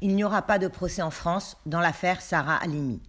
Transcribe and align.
il 0.00 0.14
n'y 0.14 0.24
aura 0.24 0.42
pas 0.42 0.58
de 0.58 0.68
procès 0.68 1.02
en 1.02 1.10
France 1.10 1.56
dans 1.66 1.80
l'affaire 1.80 2.20
Sarah 2.20 2.56
Halimi. 2.56 3.00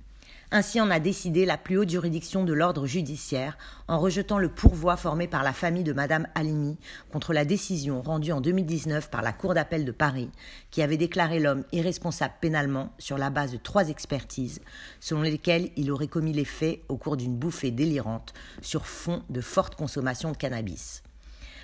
Ainsi 0.51 0.81
en 0.81 0.89
a 0.89 0.99
décidé 0.99 1.45
la 1.45 1.57
plus 1.57 1.77
haute 1.77 1.91
juridiction 1.91 2.43
de 2.43 2.53
l'ordre 2.53 2.87
judiciaire 2.87 3.55
en 3.87 3.99
rejetant 3.99 4.39
le 4.39 4.49
pourvoi 4.49 4.97
formé 4.97 5.27
par 5.27 5.43
la 5.43 5.53
famille 5.53 5.83
de 5.83 5.93
Madame 5.93 6.27
Halimi 6.33 6.79
contre 7.11 7.33
la 7.33 7.45
décision 7.45 8.01
rendue 8.01 8.31
en 8.31 8.41
2019 8.41 9.11
par 9.11 9.21
la 9.21 9.31
Cour 9.31 9.53
d'appel 9.53 9.85
de 9.85 9.91
Paris 9.91 10.31
qui 10.71 10.81
avait 10.81 10.97
déclaré 10.97 11.39
l'homme 11.39 11.65
irresponsable 11.71 12.33
pénalement 12.41 12.91
sur 12.97 13.19
la 13.19 13.29
base 13.29 13.51
de 13.51 13.57
trois 13.57 13.89
expertises 13.89 14.59
selon 14.99 15.21
lesquelles 15.21 15.69
il 15.75 15.91
aurait 15.91 16.07
commis 16.07 16.33
les 16.33 16.45
faits 16.45 16.79
au 16.89 16.97
cours 16.97 17.15
d'une 17.15 17.37
bouffée 17.37 17.69
délirante 17.69 18.33
sur 18.63 18.87
fond 18.87 19.21
de 19.29 19.41
forte 19.41 19.75
consommation 19.75 20.31
de 20.31 20.37
cannabis. 20.37 21.03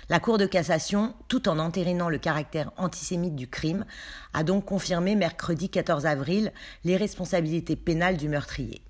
La 0.08 0.20
Cour 0.20 0.38
de 0.38 0.46
cassation, 0.46 1.14
tout 1.26 1.48
en 1.48 1.58
entérinant 1.58 2.08
le 2.08 2.18
caractère 2.18 2.70
antisémite 2.76 3.34
du 3.34 3.48
crime, 3.48 3.84
a 4.34 4.44
donc 4.44 4.66
confirmé 4.66 5.16
mercredi 5.16 5.68
14 5.68 6.06
avril 6.06 6.52
les 6.84 6.96
responsabilités 6.96 7.74
pénales 7.74 8.16
du 8.16 8.28
meurtrier. 8.28 8.82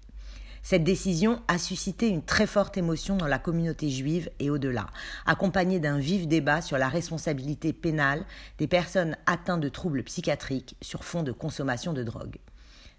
Cette 0.62 0.84
décision 0.84 1.40
a 1.48 1.56
suscité 1.56 2.08
une 2.08 2.22
très 2.22 2.46
forte 2.46 2.76
émotion 2.76 3.16
dans 3.16 3.28
la 3.28 3.38
communauté 3.38 3.88
juive 3.88 4.28
et 4.40 4.50
au-delà, 4.50 4.88
accompagnée 5.24 5.80
d'un 5.80 5.98
vif 5.98 6.28
débat 6.28 6.60
sur 6.60 6.76
la 6.76 6.90
responsabilité 6.90 7.72
pénale 7.72 8.26
des 8.58 8.66
personnes 8.66 9.16
atteintes 9.24 9.62
de 9.62 9.70
troubles 9.70 10.02
psychiatriques 10.02 10.76
sur 10.82 11.02
fond 11.02 11.22
de 11.22 11.32
consommation 11.32 11.94
de 11.94 12.02
drogue. 12.02 12.36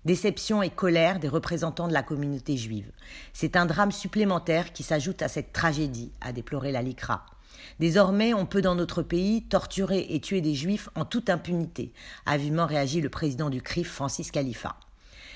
Déception 0.05 0.63
et 0.63 0.72
colère 0.72 1.20
des 1.20 1.27
représentants 1.27 1.88
de 1.88 1.94
la 1.94 2.02
communauté 2.02 2.58
juive. 2.58 2.89
C'est 3.34 3.55
un 3.55 3.67
drame 3.67 3.91
supplémentaire 3.91 4.73
qui 4.73 4.81
s'ajoute 4.81 5.22
à 5.22 5.27
cette 5.27 5.53
tragédie, 5.53 6.11
a 6.22 6.31
déploré 6.31 6.72
la 6.72 6.81
LICRA. 6.81 7.23
Désormais, 7.79 8.34
on 8.34 8.45
peut 8.45 8.61
dans 8.61 8.75
notre 8.75 9.02
pays 9.02 9.43
torturer 9.43 10.07
et 10.09 10.20
tuer 10.20 10.41
des 10.41 10.55
juifs 10.55 10.89
en 10.95 11.05
toute 11.05 11.29
impunité, 11.29 11.93
a 12.25 12.38
vivement 12.38 12.66
réagi 12.66 13.02
le 13.02 13.09
président 13.09 13.49
du 13.49 13.61
CRIF, 13.61 13.91
Francis 13.91 14.31
Khalifa. 14.31 14.75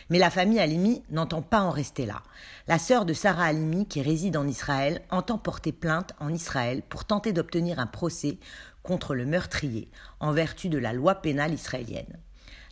Mais 0.09 0.20
la 0.20 0.30
famille 0.30 0.59
Halimi 0.59 1.03
n'entend 1.09 1.41
pas 1.41 1.61
en 1.61 1.69
rester 1.69 2.05
là. 2.05 2.22
La 2.67 2.80
sœur 2.80 3.05
de 3.05 3.13
Sarah 3.13 3.45
Halimi, 3.45 3.88
qui 3.88 4.02
réside 4.02 4.36
en 4.36 4.47
Israël, 4.47 5.02
entend 5.09 5.38
porter 5.38 5.72
plainte 5.72 6.13
en 6.19 6.33
Israël 6.33 6.81
pour 6.89 7.05
tenter 7.05 7.31
d'obtenir 7.31 7.80
un 7.80 7.88
procès 7.88 8.38
contre 8.83 9.16
le 9.16 9.25
meurtrier, 9.25 9.89
en 10.19 10.33
vertu 10.33 10.67
de 10.67 10.78
la 10.78 10.91
loi 10.91 11.16
pénale 11.16 11.53
israélienne. 11.53 12.19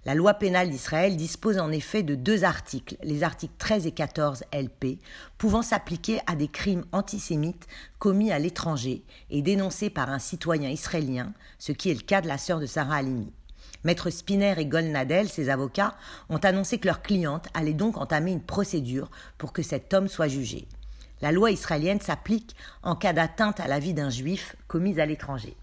La 0.05 0.15
loi 0.15 0.33
pénale 0.33 0.69
d'Israël 0.69 1.17
dispose 1.17 1.59
en 1.59 1.71
effet 1.71 2.03
de 2.03 2.15
deux 2.15 2.45
articles, 2.45 2.95
les 3.03 3.23
articles 3.23 3.53
13 3.57 3.85
et 3.85 3.91
14 3.91 4.43
LP, 4.53 4.97
pouvant 5.37 5.61
s'appliquer 5.61 6.21
à 6.25 6.35
des 6.35 6.47
crimes 6.47 6.85
antisémites 6.93 7.67
commis 7.99 8.31
à 8.31 8.39
l'étranger 8.39 9.03
et 9.29 9.41
dénoncés 9.41 9.89
par 9.89 10.09
un 10.09 10.19
citoyen 10.19 10.69
israélien, 10.69 11.33
ce 11.57 11.73
qui 11.73 11.89
est 11.91 11.95
le 11.95 11.99
cas 11.99 12.21
de 12.21 12.29
la 12.29 12.37
sœur 12.37 12.61
de 12.61 12.65
Sarah 12.65 12.95
Halimi. 12.95 13.33
Maître 13.83 14.09
Spinner 14.09 14.55
et 14.57 14.65
Golnadel, 14.65 15.27
ses 15.27 15.49
avocats, 15.49 15.95
ont 16.29 16.37
annoncé 16.37 16.77
que 16.77 16.87
leur 16.87 17.01
cliente 17.01 17.47
allait 17.53 17.73
donc 17.73 17.97
entamer 17.97 18.31
une 18.31 18.41
procédure 18.41 19.09
pour 19.37 19.51
que 19.51 19.63
cet 19.63 19.93
homme 19.93 20.07
soit 20.07 20.29
jugé. 20.29 20.65
La 21.21 21.33
loi 21.33 21.51
israélienne 21.51 21.99
s'applique 21.99 22.55
en 22.83 22.95
cas 22.95 23.11
d'atteinte 23.11 23.59
à 23.59 23.67
la 23.67 23.79
vie 23.79 23.93
d'un 23.93 24.09
juif 24.09 24.55
commise 24.67 24.99
à 24.99 25.05
l'étranger. 25.05 25.57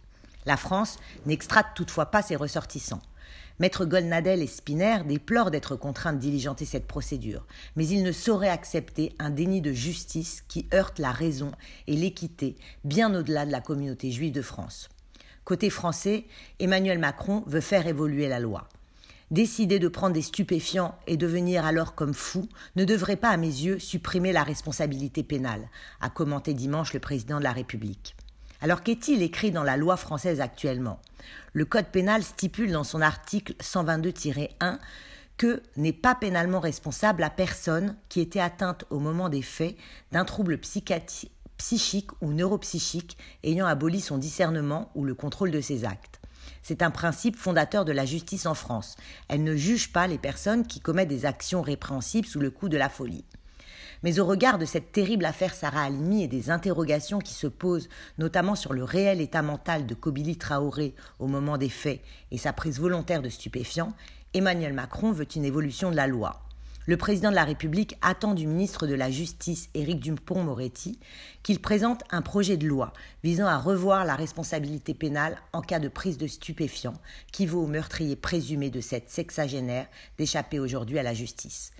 La 0.44 0.58
France 0.58 0.98
n'extrate 1.24 1.68
toutefois 1.74 2.06
pas 2.06 2.22
ses 2.22 2.36
ressortissants. 2.36 3.00
Maître 3.58 3.86
Golnadel 3.86 4.42
et 4.42 4.46
Spinner 4.46 4.98
déplorent 5.06 5.50
d'être 5.50 5.76
contraints 5.76 6.12
de 6.12 6.18
diligenter 6.18 6.64
cette 6.64 6.86
procédure, 6.86 7.46
mais 7.74 7.86
ils 7.86 8.02
ne 8.02 8.12
sauraient 8.12 8.50
accepter 8.50 9.14
un 9.18 9.30
déni 9.30 9.60
de 9.60 9.72
justice 9.72 10.44
qui 10.46 10.66
heurte 10.74 10.98
la 10.98 11.10
raison 11.10 11.52
et 11.86 11.96
l'équité 11.96 12.56
bien 12.84 13.14
au-delà 13.14 13.46
de 13.46 13.52
la 13.52 13.60
communauté 13.60 14.10
juive 14.10 14.32
de 14.32 14.42
France. 14.42 14.88
Côté 15.44 15.70
français, 15.70 16.24
Emmanuel 16.58 16.98
Macron 16.98 17.44
veut 17.46 17.60
faire 17.60 17.86
évoluer 17.86 18.28
la 18.28 18.40
loi. 18.40 18.68
Décider 19.30 19.78
de 19.78 19.88
prendre 19.88 20.14
des 20.14 20.22
stupéfiants 20.22 20.96
et 21.06 21.16
devenir 21.16 21.64
alors 21.64 21.94
comme 21.94 22.14
fou 22.14 22.48
ne 22.76 22.84
devrait 22.84 23.16
pas, 23.16 23.30
à 23.30 23.36
mes 23.36 23.46
yeux, 23.46 23.78
supprimer 23.78 24.32
la 24.32 24.42
responsabilité 24.42 25.22
pénale, 25.22 25.68
a 26.00 26.10
commenté 26.10 26.52
dimanche 26.52 26.92
le 26.92 27.00
président 27.00 27.38
de 27.38 27.44
la 27.44 27.52
République. 27.52 28.16
Alors 28.66 28.82
qu'est-il 28.82 29.22
écrit 29.22 29.52
dans 29.52 29.62
la 29.62 29.76
loi 29.76 29.96
française 29.96 30.40
actuellement? 30.40 30.98
Le 31.52 31.64
Code 31.64 31.86
pénal 31.86 32.24
stipule 32.24 32.72
dans 32.72 32.82
son 32.82 33.00
article 33.00 33.54
122-1 33.60 34.80
que 35.36 35.62
n'est 35.76 35.92
pas 35.92 36.16
pénalement 36.16 36.58
responsable 36.58 37.20
la 37.20 37.30
personne 37.30 37.94
qui 38.08 38.20
était 38.20 38.40
atteinte 38.40 38.84
au 38.90 38.98
moment 38.98 39.28
des 39.28 39.42
faits 39.42 39.76
d'un 40.10 40.24
trouble 40.24 40.58
psychique 40.58 42.10
ou 42.20 42.32
neuropsychique 42.32 43.16
ayant 43.44 43.66
aboli 43.66 44.00
son 44.00 44.18
discernement 44.18 44.90
ou 44.96 45.04
le 45.04 45.14
contrôle 45.14 45.52
de 45.52 45.60
ses 45.60 45.84
actes. 45.84 46.20
C'est 46.60 46.82
un 46.82 46.90
principe 46.90 47.36
fondateur 47.36 47.84
de 47.84 47.92
la 47.92 48.04
justice 48.04 48.46
en 48.46 48.54
France. 48.54 48.96
Elle 49.28 49.44
ne 49.44 49.54
juge 49.54 49.92
pas 49.92 50.08
les 50.08 50.18
personnes 50.18 50.66
qui 50.66 50.80
commettent 50.80 51.06
des 51.06 51.24
actions 51.24 51.62
répréhensibles 51.62 52.26
sous 52.26 52.40
le 52.40 52.50
coup 52.50 52.68
de 52.68 52.76
la 52.76 52.88
folie. 52.88 53.24
Mais 54.02 54.18
au 54.18 54.26
regard 54.26 54.58
de 54.58 54.64
cette 54.64 54.92
terrible 54.92 55.24
affaire 55.24 55.54
Sarah 55.54 55.84
Halimi 55.84 56.22
et 56.22 56.28
des 56.28 56.50
interrogations 56.50 57.18
qui 57.18 57.34
se 57.34 57.46
posent, 57.46 57.88
notamment 58.18 58.54
sur 58.54 58.72
le 58.72 58.84
réel 58.84 59.20
état 59.20 59.42
mental 59.42 59.86
de 59.86 59.94
Kobili 59.94 60.36
Traoré 60.36 60.94
au 61.18 61.26
moment 61.26 61.58
des 61.58 61.68
faits 61.68 62.00
et 62.30 62.38
sa 62.38 62.52
prise 62.52 62.78
volontaire 62.78 63.22
de 63.22 63.28
stupéfiants, 63.28 63.92
Emmanuel 64.34 64.72
Macron 64.72 65.12
veut 65.12 65.26
une 65.34 65.44
évolution 65.44 65.90
de 65.90 65.96
la 65.96 66.06
loi. 66.06 66.42
Le 66.88 66.96
président 66.96 67.30
de 67.30 67.34
la 67.34 67.44
République 67.44 67.96
attend 68.00 68.32
du 68.32 68.46
ministre 68.46 68.86
de 68.86 68.94
la 68.94 69.10
Justice, 69.10 69.70
Éric 69.74 69.98
Dupont-Moretti, 69.98 71.00
qu'il 71.42 71.60
présente 71.60 72.04
un 72.10 72.22
projet 72.22 72.56
de 72.56 72.68
loi 72.68 72.92
visant 73.24 73.46
à 73.46 73.58
revoir 73.58 74.04
la 74.04 74.14
responsabilité 74.14 74.94
pénale 74.94 75.36
en 75.52 75.62
cas 75.62 75.80
de 75.80 75.88
prise 75.88 76.16
de 76.16 76.28
stupéfiants 76.28 77.00
qui 77.32 77.44
vaut 77.44 77.64
au 77.64 77.66
meurtrier 77.66 78.14
présumé 78.14 78.70
de 78.70 78.80
cette 78.80 79.10
sexagénaire 79.10 79.88
d'échapper 80.16 80.60
aujourd'hui 80.60 81.00
à 81.00 81.02
la 81.02 81.12
justice. 81.12 81.72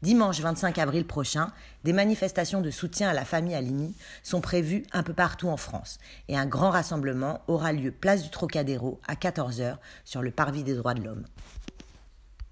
Dimanche 0.00 0.40
25 0.40 0.78
avril 0.78 1.04
prochain, 1.04 1.50
des 1.82 1.92
manifestations 1.92 2.60
de 2.60 2.70
soutien 2.70 3.08
à 3.08 3.14
la 3.14 3.24
famille 3.24 3.56
Alimi 3.56 3.96
sont 4.22 4.40
prévues 4.40 4.84
un 4.92 5.02
peu 5.02 5.12
partout 5.12 5.48
en 5.48 5.56
France 5.56 5.98
et 6.28 6.38
un 6.38 6.46
grand 6.46 6.70
rassemblement 6.70 7.40
aura 7.48 7.72
lieu 7.72 7.90
place 7.90 8.22
du 8.22 8.30
Trocadéro 8.30 9.00
à 9.08 9.14
14h 9.14 9.78
sur 10.04 10.22
le 10.22 10.30
parvis 10.30 10.62
des 10.62 10.76
droits 10.76 10.94
de 10.94 11.02
l'homme. 11.02 11.24